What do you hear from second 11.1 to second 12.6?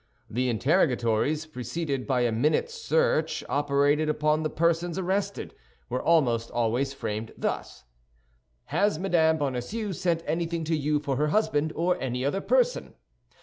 her husband, or any other